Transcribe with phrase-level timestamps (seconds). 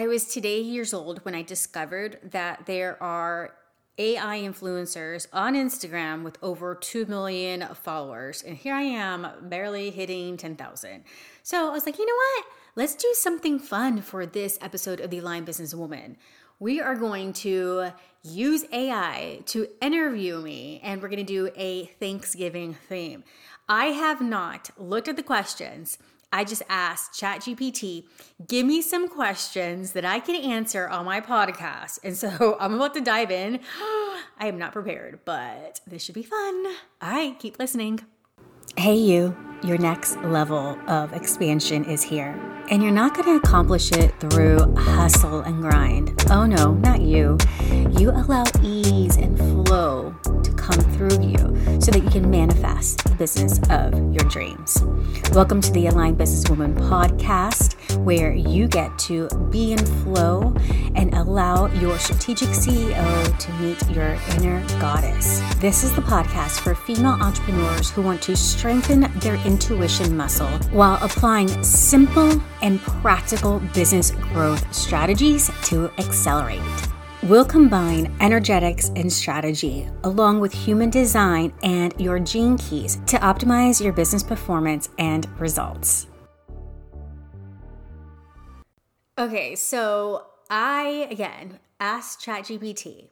[0.00, 3.52] I was today years old when I discovered that there are
[3.98, 8.42] AI influencers on Instagram with over 2 million followers.
[8.42, 11.04] And here I am, barely hitting 10,000.
[11.42, 12.46] So I was like, you know what?
[12.76, 16.16] Let's do something fun for this episode of The Aligned Business Woman.
[16.58, 17.90] We are going to
[18.22, 23.22] use AI to interview me, and we're going to do a Thanksgiving theme.
[23.68, 25.98] I have not looked at the questions.
[26.32, 28.04] I just asked ChatGPT,
[28.46, 31.98] give me some questions that I can answer on my podcast.
[32.04, 33.60] And so I'm about to dive in.
[34.38, 36.66] I am not prepared, but this should be fun.
[37.02, 38.00] All right, keep listening.
[38.76, 42.38] Hey, you, your next level of expansion is here.
[42.70, 46.24] And you're not going to accomplish it through hustle and grind.
[46.30, 47.36] Oh no, not you.
[47.98, 51.49] You allow ease and flow to come through you
[51.90, 54.82] so that you can manifest the business of your dreams.
[55.32, 60.54] Welcome to the Aligned Businesswoman podcast, where you get to be in flow
[60.94, 65.40] and allow your strategic CEO to meet your inner goddess.
[65.56, 71.02] This is the podcast for female entrepreneurs who want to strengthen their intuition muscle while
[71.02, 76.89] applying simple and practical business growth strategies to accelerate.
[77.24, 83.78] We'll combine energetics and strategy along with human design and your gene keys to optimize
[83.78, 86.06] your business performance and results.
[89.18, 93.10] Okay, so I again asked ChatGPT.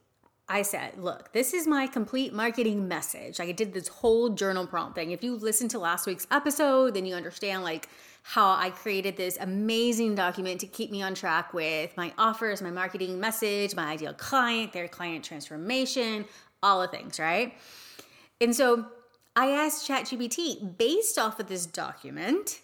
[0.50, 3.38] I said, look, this is my complete marketing message.
[3.38, 5.10] I did this whole journal prompt thing.
[5.10, 7.88] If you listen to last week's episode, then you understand like
[8.22, 12.70] how I created this amazing document to keep me on track with my offers, my
[12.70, 16.24] marketing message, my ideal client, their client transformation,
[16.62, 17.54] all the things, right?
[18.40, 18.86] And so
[19.36, 22.60] I asked ChatGPT, based off of this document,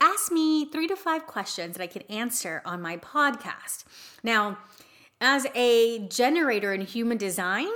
[0.00, 3.84] ask me three to five questions that I can answer on my podcast.
[4.22, 4.58] Now,
[5.20, 7.68] as a generator in human design,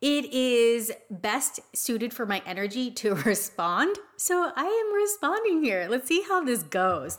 [0.00, 3.96] it is best suited for my energy to respond.
[4.16, 5.86] So I am responding here.
[5.88, 7.18] Let's see how this goes.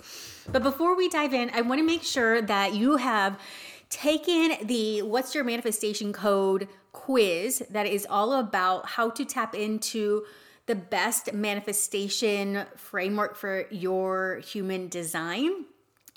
[0.52, 3.40] But before we dive in, I want to make sure that you have
[3.90, 10.26] taken the What's Your Manifestation Code quiz that is all about how to tap into
[10.66, 15.66] the best manifestation framework for your human design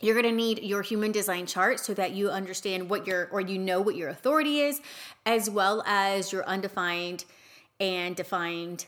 [0.01, 3.41] you're going to need your human design chart so that you understand what your or
[3.41, 4.81] you know what your authority is
[5.27, 7.25] as well as your undefined
[7.79, 8.87] and defined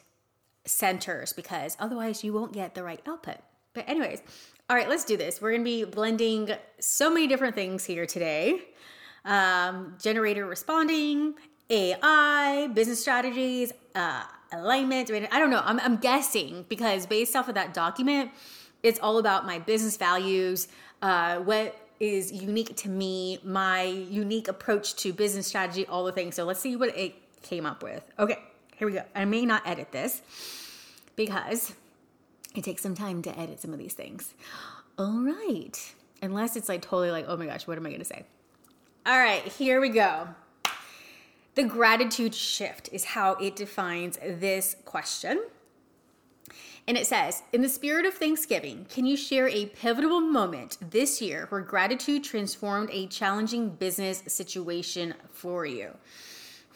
[0.64, 3.36] centers because otherwise you won't get the right output.
[3.74, 4.22] But anyways
[4.70, 5.40] all right let's do this.
[5.40, 8.60] We're going to be blending so many different things here today.
[9.24, 11.34] Um, generator responding
[11.70, 15.62] ai business strategies uh, alignment I, don't know.
[15.64, 18.30] I'm, I'm guessing because based off of that document
[18.82, 20.68] it's all about my business values
[21.02, 26.34] uh, what is unique to me, my unique approach to business strategy, all the things.
[26.34, 28.08] So let's see what it came up with.
[28.18, 28.38] Okay,
[28.76, 29.02] here we go.
[29.14, 30.22] I may not edit this
[31.14, 31.74] because
[32.54, 34.34] it takes some time to edit some of these things.
[34.98, 35.94] All right.
[36.22, 38.24] Unless it's like totally like, oh my gosh, what am I going to say?
[39.04, 40.28] All right, here we go.
[41.54, 45.42] The gratitude shift is how it defines this question.
[46.88, 51.22] And it says, In the spirit of Thanksgiving, can you share a pivotal moment this
[51.22, 55.90] year where gratitude transformed a challenging business situation for you?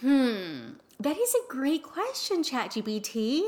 [0.00, 0.75] Hmm.
[0.99, 3.43] That is a great question, ChatGPT.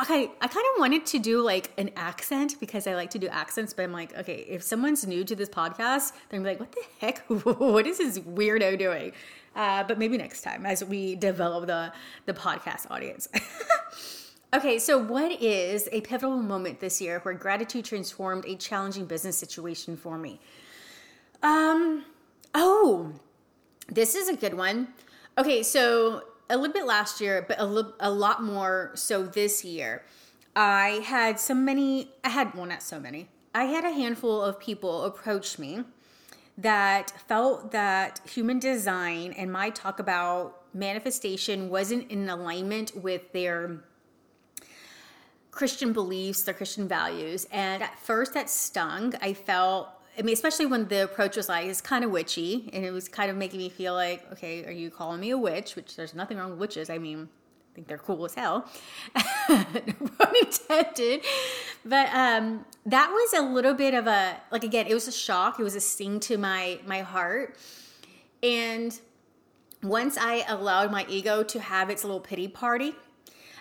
[0.00, 3.26] Okay, I kind of wanted to do like an accent because I like to do
[3.28, 6.60] accents, but I'm like, okay, if someone's new to this podcast, they're gonna be like,
[6.60, 7.18] what the heck?
[7.60, 9.12] what is this weirdo doing?
[9.54, 11.92] Uh, but maybe next time as we develop the
[12.24, 13.28] the podcast audience.
[14.54, 19.36] Okay, so what is a pivotal moment this year where gratitude transformed a challenging business
[19.36, 20.38] situation for me?
[21.42, 22.04] Um,
[22.54, 23.14] oh,
[23.88, 24.88] this is a good one.
[25.36, 29.64] Okay, so a little bit last year, but a, li- a lot more so this
[29.64, 30.04] year.
[30.54, 33.26] I had so many, I had, well, not so many,
[33.56, 35.82] I had a handful of people approach me
[36.56, 43.80] that felt that human design and my talk about manifestation wasn't in alignment with their
[45.54, 47.46] Christian beliefs, their Christian values.
[47.52, 49.14] And at first that stung.
[49.22, 52.84] I felt I mean, especially when the approach was like, it's kind of witchy, and
[52.84, 55.74] it was kind of making me feel like, okay, are you calling me a witch?
[55.74, 56.88] Which there's nothing wrong with witches.
[56.88, 58.70] I mean, I think they're cool as hell.
[59.48, 61.24] pun intended.
[61.84, 65.58] But um, that was a little bit of a like again, it was a shock.
[65.58, 67.56] It was a sting to my my heart.
[68.40, 68.96] And
[69.82, 72.94] once I allowed my ego to have its little pity party,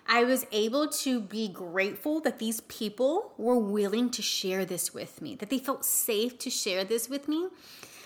[0.08, 5.22] I was able to be grateful that these people were willing to share this with
[5.22, 7.48] me, that they felt safe to share this with me.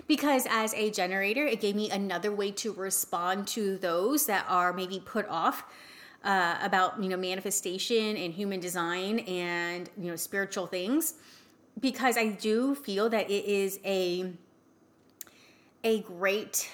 [0.08, 4.72] because as a generator, it gave me another way to respond to those that are
[4.74, 5.66] maybe put off
[6.24, 11.16] uh, about you know manifestation and human design and you know spiritual things
[11.80, 14.32] because I do feel that it is a
[15.84, 16.70] a great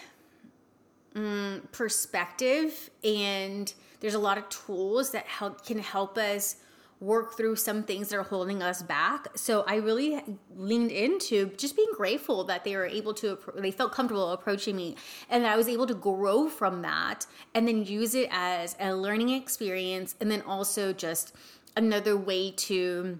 [1.15, 3.73] um, perspective and
[4.03, 6.57] there's a lot of tools that help can help us
[6.99, 9.29] work through some things that are holding us back.
[9.35, 10.21] So I really
[10.57, 14.97] leaned into just being grateful that they were able to, they felt comfortable approaching me
[15.29, 18.93] and that I was able to grow from that and then use it as a
[18.93, 21.33] learning experience and then also just
[21.77, 23.19] another way to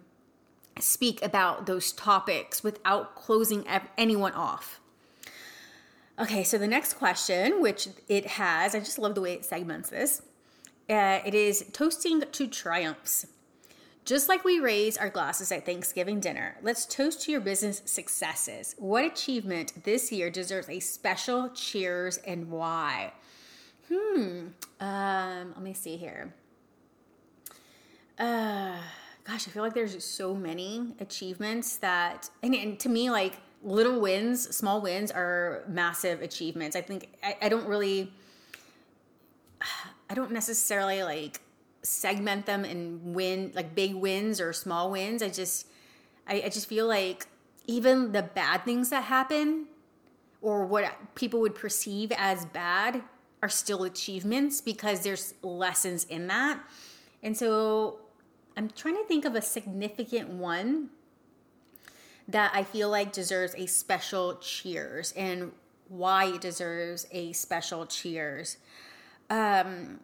[0.82, 3.66] speak about those topics without closing
[3.98, 4.82] anyone off.
[6.20, 9.90] Okay, so the next question, which it has, I just love the way it segments
[9.90, 10.22] this.
[10.90, 13.28] Uh, it is toasting to triumphs.
[14.06, 18.76] Just like we raise our glasses at Thanksgiving dinner, let's toast to your business successes.
[18.78, 23.14] What achievement this year deserves a special cheers and why?
[23.88, 24.48] Hmm.
[24.82, 26.34] Um, let me see here.
[28.20, 28.76] Uh,
[29.24, 34.02] gosh, I feel like there's so many achievements that, and, and to me, like little
[34.02, 36.76] wins, small wins are massive achievements.
[36.76, 38.12] I think I, I don't really,
[40.14, 41.42] I don't necessarily like
[41.82, 45.24] segment them and win like big wins or small wins.
[45.24, 45.66] I just
[46.28, 47.26] I, I just feel like
[47.66, 49.66] even the bad things that happen
[50.40, 53.02] or what people would perceive as bad
[53.42, 56.60] are still achievements because there's lessons in that.
[57.24, 57.98] And so
[58.56, 60.92] I'm trying to think of a significant one
[62.28, 65.54] that I feel like deserves a special cheers and
[65.90, 68.58] why it deserves a special cheers.
[69.34, 70.02] Um,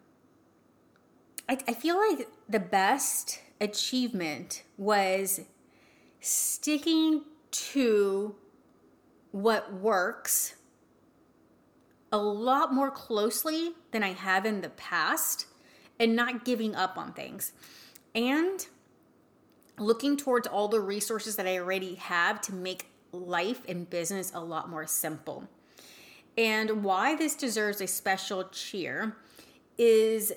[1.48, 5.42] I, I feel like the best achievement was
[6.18, 7.22] sticking
[7.52, 8.34] to
[9.30, 10.56] what works
[12.10, 15.46] a lot more closely than I have in the past
[16.00, 17.52] and not giving up on things.
[18.16, 18.66] And
[19.78, 24.40] looking towards all the resources that I already have to make life and business a
[24.40, 25.48] lot more simple.
[26.40, 29.14] And why this deserves a special cheer
[29.76, 30.32] is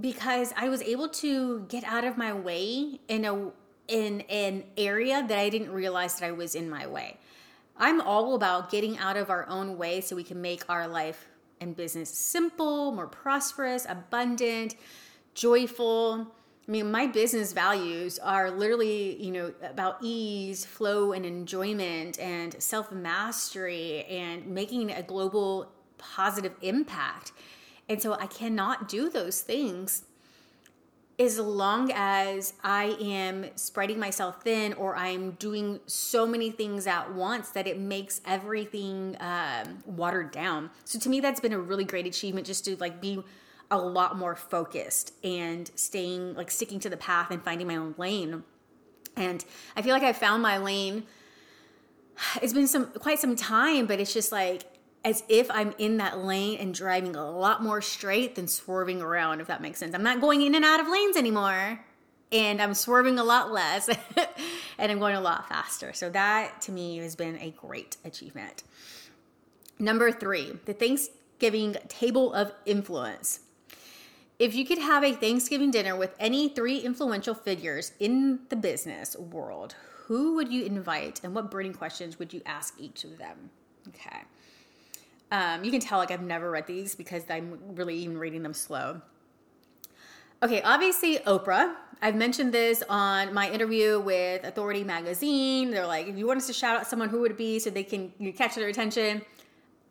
[0.00, 3.50] because I was able to get out of my way in a
[3.88, 7.18] in an area that I didn't realize that I was in my way.
[7.76, 11.28] I'm all about getting out of our own way so we can make our life
[11.60, 14.76] and business simple, more prosperous, abundant,
[15.34, 16.34] joyful.
[16.68, 22.60] I mean, my business values are literally, you know, about ease, flow, and enjoyment, and
[22.62, 27.32] self mastery, and making a global positive impact.
[27.88, 30.04] And so I cannot do those things
[31.18, 37.12] as long as I am spreading myself thin or I'm doing so many things at
[37.12, 40.70] once that it makes everything um, watered down.
[40.84, 43.24] So to me, that's been a really great achievement just to like be
[43.70, 47.94] a lot more focused and staying like sticking to the path and finding my own
[47.98, 48.42] lane.
[49.16, 49.44] And
[49.76, 51.04] I feel like I found my lane.
[52.42, 54.64] It's been some quite some time, but it's just like
[55.04, 59.40] as if I'm in that lane and driving a lot more straight than swerving around,
[59.40, 59.94] if that makes sense.
[59.94, 61.84] I'm not going in and out of lanes anymore.
[62.30, 63.88] And I'm swerving a lot less
[64.78, 65.94] and I'm going a lot faster.
[65.94, 68.64] So, that to me has been a great achievement.
[69.78, 73.40] Number three, the Thanksgiving table of influence.
[74.38, 79.16] If you could have a Thanksgiving dinner with any three influential figures in the business
[79.16, 79.74] world,
[80.06, 83.50] who would you invite and what burning questions would you ask each of them?
[83.88, 84.18] Okay.
[85.32, 88.54] Um, you can tell like I've never read these because I'm really even reading them
[88.54, 89.00] slow.
[90.40, 91.74] Okay, obviously Oprah.
[92.00, 95.72] I've mentioned this on my interview with Authority Magazine.
[95.72, 97.70] They're like, if you want us to shout out someone, who would it be so
[97.70, 99.22] they can catch their attention?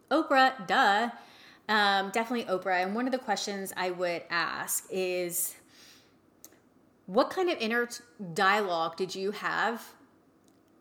[0.09, 1.09] Oprah, duh.
[1.69, 2.83] Um, definitely Oprah.
[2.83, 5.55] And one of the questions I would ask is,
[7.07, 7.89] what kind of inner
[8.33, 9.86] dialogue did you have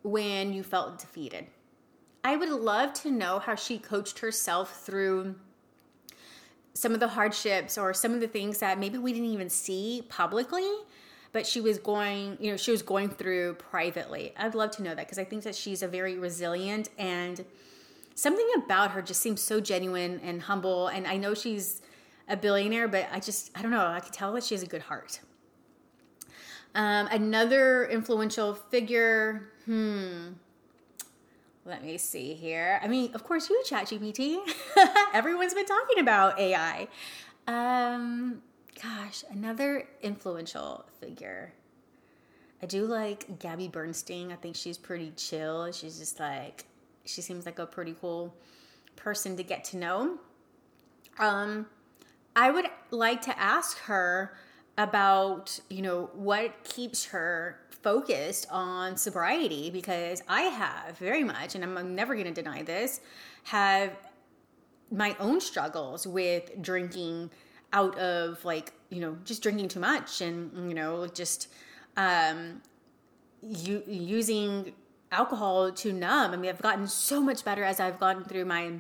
[0.03, 1.47] when you felt defeated?
[2.25, 5.37] I would love to know how she coached herself through
[6.77, 10.05] some of the hardships or some of the things that maybe we didn't even see
[10.09, 10.69] publicly
[11.33, 14.95] but she was going you know she was going through privately i'd love to know
[14.95, 17.45] that because i think that she's a very resilient and
[18.17, 21.83] something about her just seems so genuine and humble and i know she's
[22.29, 24.67] a billionaire but i just i don't know i could tell that she has a
[24.67, 25.21] good heart
[26.75, 30.33] um, another influential figure hmm
[31.67, 32.79] let me see here.
[32.81, 34.39] I mean, of course, you ChatGPT.
[35.13, 36.87] Everyone's been talking about AI.
[37.49, 38.41] Um,
[38.81, 41.53] gosh, another influential figure.
[42.63, 44.31] I do like Gabby Bernstein.
[44.31, 45.73] I think she's pretty chill.
[45.73, 46.67] She's just like,
[47.07, 48.35] she seems like a pretty cool
[48.97, 50.19] person to get to know.
[51.19, 51.67] Um,
[52.35, 54.37] I would like to ask her
[54.79, 61.65] about, you know, what keeps her focused on sobriety because I have very much, and
[61.65, 63.01] I'm never going to deny this,
[63.45, 63.93] have
[64.91, 67.31] my own struggles with drinking
[67.73, 71.49] out of like, you know, just drinking too much and, you know, just
[71.97, 72.61] um,
[73.43, 74.73] using
[75.17, 76.33] alcohol to numb.
[76.33, 78.73] I mean, I've gotten so much better as I've gone through my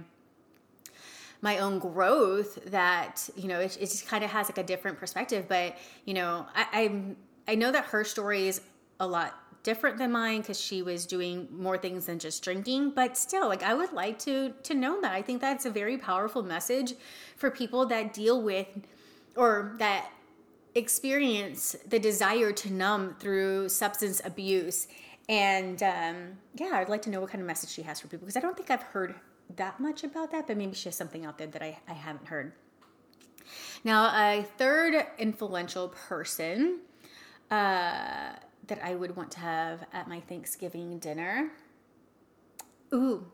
[1.42, 4.98] my own growth that you know it, it just kind of has like a different
[4.98, 5.46] perspective.
[5.48, 8.60] But you know I, I i know that her story is
[9.00, 12.90] a lot different than mine because she was doing more things than just drinking.
[12.90, 15.12] But still like i would like to to know that.
[15.12, 16.94] I think that's a very powerful message
[17.36, 18.68] for people that deal with
[19.36, 20.10] or that
[20.74, 24.88] experience the desire to numb through substance abuse
[25.28, 28.26] and um, yeah, I'd like to know what kind of message she has for people
[28.26, 29.14] because I don't think I've heard
[29.56, 32.26] that much about that, but maybe she has something out there that I, I haven't
[32.26, 32.52] heard.
[33.85, 36.80] Now, a third influential person
[37.50, 38.33] uh,
[38.66, 41.50] that I would want to have at my Thanksgiving dinner,
[42.92, 43.26] ooh,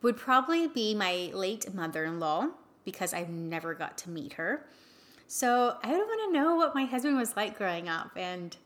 [0.00, 2.48] would probably be my late mother in law
[2.84, 4.66] because I've never got to meet her.
[5.26, 8.56] So I would want to know what my husband was like growing up and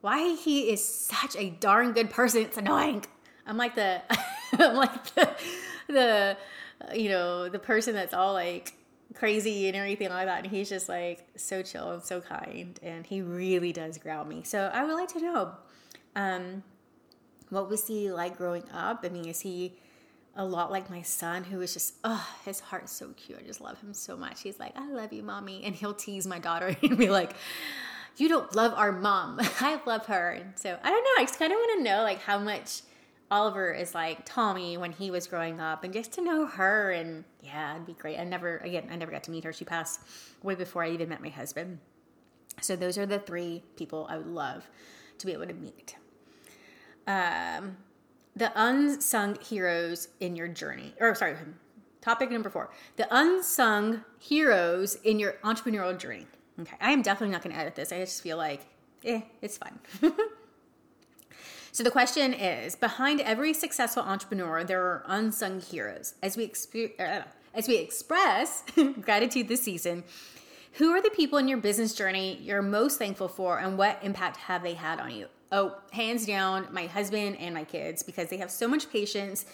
[0.00, 2.42] why he is such a darn good person.
[2.42, 3.04] It's annoying.
[3.46, 4.02] I'm like the,
[4.58, 5.30] I'm like the,
[5.88, 6.36] the,
[6.94, 8.74] you know, the person that's all like
[9.14, 10.44] crazy and everything like that.
[10.44, 12.78] And he's just like so chill and so kind.
[12.82, 14.42] And he really does growl me.
[14.44, 15.52] So I would like to know,
[16.14, 16.62] um,
[17.50, 19.00] what was he like growing up?
[19.04, 19.78] I mean, is he
[20.36, 23.38] a lot like my son who is just, oh, his heart's so cute.
[23.40, 24.42] I just love him so much.
[24.42, 25.64] He's like, I love you, mommy.
[25.64, 27.32] And he'll tease my daughter and be like,
[28.20, 29.40] you don't love our mom.
[29.60, 30.30] I love her.
[30.30, 31.22] And so I don't know.
[31.22, 32.82] I just kind of want to know like how much
[33.30, 36.90] Oliver is like Tommy when he was growing up and just to know her.
[36.90, 38.18] And yeah, it'd be great.
[38.18, 39.52] I never, again, I never got to meet her.
[39.52, 40.00] She passed
[40.42, 41.78] way before I even met my husband.
[42.60, 44.68] So those are the three people I would love
[45.18, 45.96] to be able to meet.
[47.06, 47.76] Um,
[48.34, 51.36] the unsung heroes in your journey, or sorry,
[52.00, 56.26] topic number four the unsung heroes in your entrepreneurial journey.
[56.60, 57.92] Okay, I am definitely not going to edit this.
[57.92, 58.66] I just feel like,
[59.04, 59.78] eh, it's fine.
[61.72, 66.14] so the question is behind every successful entrepreneur, there are unsung heroes.
[66.22, 66.50] As we,
[66.98, 67.22] uh,
[67.54, 68.64] as we express
[69.00, 70.02] gratitude this season,
[70.74, 74.36] who are the people in your business journey you're most thankful for and what impact
[74.36, 75.26] have they had on you?
[75.50, 79.46] Oh, hands down, my husband and my kids because they have so much patience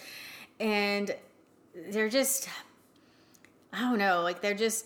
[0.59, 1.15] and
[1.89, 2.49] they're just,
[3.71, 4.85] I don't know, like they're just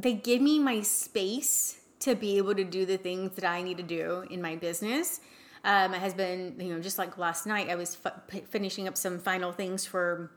[0.00, 3.76] they give me my space to be able to do the things that I need
[3.76, 5.20] to do in my business.
[5.62, 9.18] Uh, my husband, you know, just like last night, I was f- finishing up some
[9.18, 10.30] final things for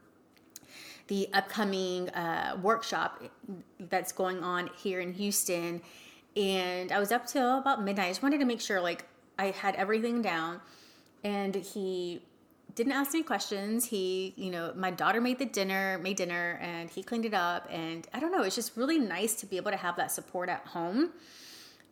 [1.07, 3.23] the upcoming uh, workshop
[3.79, 5.81] that's going on here in Houston.
[6.35, 8.05] And I was up till about midnight.
[8.05, 9.05] I just wanted to make sure like
[9.39, 10.59] I had everything down.
[11.23, 12.21] And he
[12.75, 13.85] didn't ask any questions.
[13.85, 17.67] He, you know, my daughter made the dinner, made dinner, and he cleaned it up.
[17.69, 20.49] And I don't know, it's just really nice to be able to have that support
[20.49, 21.11] at home,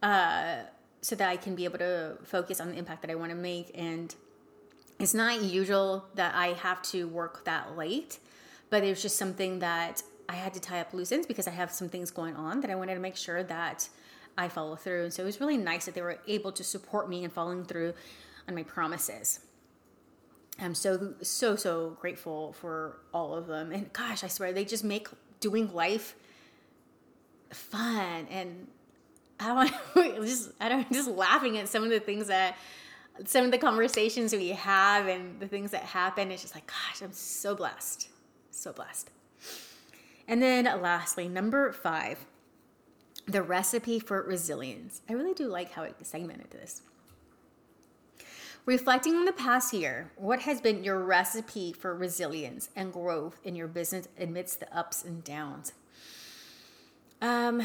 [0.02, 0.64] uh,
[1.02, 3.36] so that I can be able to focus on the impact that I want to
[3.36, 3.72] make.
[3.76, 4.14] And
[5.00, 8.20] it's not usual that I have to work that late,
[8.70, 11.52] but it was just something that I had to tie up loose ends because I
[11.52, 13.90] have some things going on that I wanted to make sure that
[14.38, 15.06] I follow through.
[15.06, 17.66] And so it was really nice that they were able to support me in following
[17.66, 17.94] through
[18.48, 19.40] on my promises.
[20.60, 23.72] I'm so so so grateful for all of them.
[23.72, 25.08] And gosh, I swear they just make
[25.40, 26.16] doing life
[27.50, 28.68] fun and
[29.40, 32.58] I don't just I don't just laughing at some of the things that
[33.26, 36.32] some of the conversations we have and the things that happen.
[36.32, 38.10] It's just like gosh, I'm so blessed.
[38.52, 39.10] So blessed.
[40.28, 42.26] And then lastly, number 5,
[43.28, 45.02] the recipe for resilience.
[45.10, 46.84] I really do like how it segmented this.
[48.66, 53.56] Reflecting on the past year, what has been your recipe for resilience and growth in
[53.56, 55.74] your business amidst the ups and downs?
[57.22, 57.64] Um,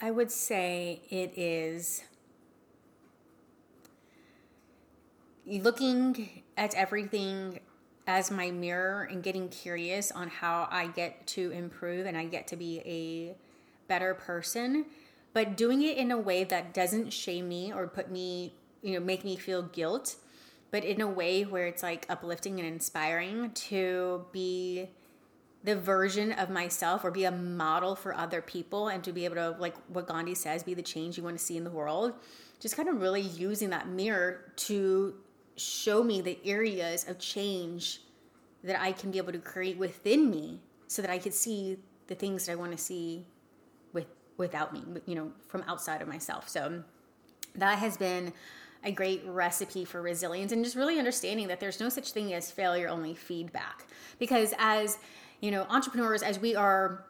[0.00, 2.04] I would say it is
[5.46, 7.60] looking at everything
[8.06, 12.46] as my mirror and getting curious on how I get to improve and I get
[12.48, 13.36] to be a
[13.88, 14.86] better person
[15.34, 19.04] but doing it in a way that doesn't shame me or put me, you know,
[19.04, 20.16] make me feel guilt,
[20.70, 24.88] but in a way where it's like uplifting and inspiring to be
[25.64, 29.34] the version of myself or be a model for other people and to be able
[29.34, 32.12] to like what Gandhi says be the change you want to see in the world
[32.60, 35.14] just kind of really using that mirror to
[35.56, 38.00] show me the areas of change
[38.62, 42.14] that I can be able to create within me so that I could see the
[42.14, 43.24] things that I want to see
[44.36, 46.48] without me, you know, from outside of myself.
[46.48, 46.82] So
[47.54, 48.32] that has been
[48.82, 52.50] a great recipe for resilience and just really understanding that there's no such thing as
[52.50, 53.86] failure, only feedback.
[54.18, 54.98] Because as,
[55.40, 57.04] you know, entrepreneurs, as we are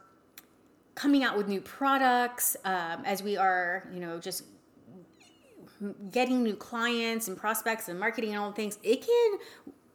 [0.94, 4.44] coming out with new products, um, as we are, you know, just
[6.12, 9.38] getting new clients and prospects and marketing and all things, it can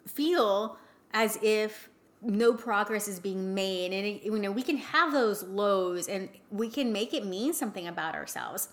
[0.06, 0.78] feel
[1.14, 1.90] as if
[2.22, 3.94] no progress is being made.
[3.94, 7.54] And it, you know we can have those lows and we can make it mean
[7.54, 8.70] something about ourselves.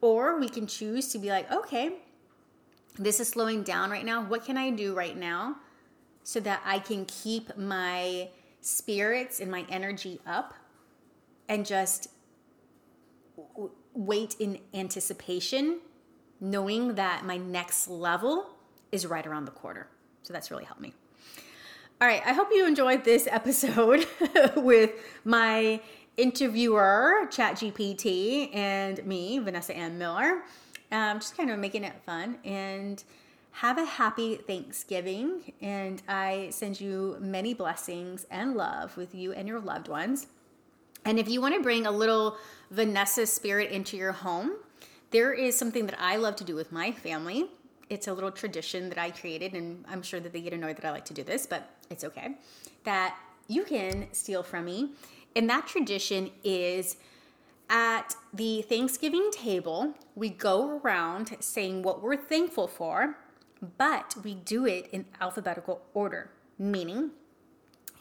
[0.00, 1.94] Or we can choose to be like okay
[2.98, 4.24] this is slowing down right now.
[4.24, 5.56] What can i do right now
[6.22, 8.28] so that i can keep my
[8.60, 10.54] spirits and my energy up
[11.48, 12.08] and just
[13.92, 15.80] wait in anticipation
[16.40, 18.46] knowing that my next level
[18.92, 19.88] is right around the corner?
[20.22, 20.94] So that's really helped me
[22.00, 24.04] all right, I hope you enjoyed this episode
[24.56, 24.90] with
[25.24, 25.80] my
[26.16, 30.42] interviewer, ChatGPT, and me, Vanessa Ann Miller.
[30.90, 33.02] Um, just kind of making it fun and
[33.52, 35.52] have a happy Thanksgiving.
[35.62, 40.26] And I send you many blessings and love with you and your loved ones.
[41.04, 42.38] And if you want to bring a little
[42.72, 44.56] Vanessa spirit into your home,
[45.12, 47.46] there is something that I love to do with my family
[47.90, 50.84] it's a little tradition that I created, and I'm sure that they get annoyed that
[50.84, 52.36] I like to do this, but it's okay.
[52.84, 53.16] That
[53.48, 54.90] you can steal from me.
[55.36, 56.96] And that tradition is
[57.68, 63.16] at the Thanksgiving table, we go around saying what we're thankful for,
[63.78, 66.30] but we do it in alphabetical order.
[66.58, 67.10] Meaning,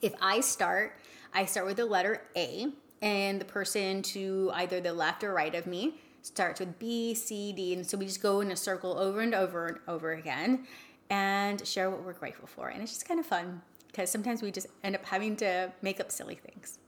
[0.02, 1.00] if I start,
[1.34, 2.68] I start with the letter A,
[3.02, 7.54] and the person to either the left or right of me starts with B, C,
[7.54, 7.74] D.
[7.74, 10.66] And so we just go in a circle over and over and over again
[11.10, 12.70] and share what we're grateful for.
[12.70, 16.00] And it's just kind of fun because sometimes we just end up having to make
[16.00, 16.80] up silly things.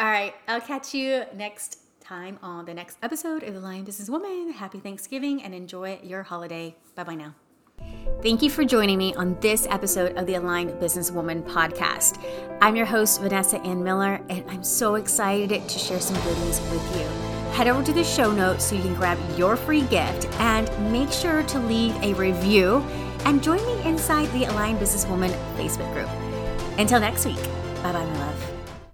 [0.00, 4.52] All right, I'll catch you next time on the next episode of The Aligned Businesswoman.
[4.52, 6.74] Happy Thanksgiving and enjoy your holiday.
[6.96, 7.34] Bye bye now.
[8.22, 12.22] Thank you for joining me on this episode of the Aligned Businesswoman podcast.
[12.60, 16.96] I'm your host, Vanessa Ann Miller, and I'm so excited to share some goodies with
[16.96, 17.23] you
[17.54, 21.12] head over to the show notes so you can grab your free gift and make
[21.12, 22.84] sure to leave a review
[23.24, 26.08] and join me inside the Aligned Businesswoman Facebook group.
[26.78, 27.42] Until next week,
[27.82, 28.53] bye bye, my love.